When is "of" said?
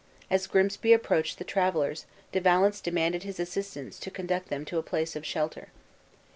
5.15-5.23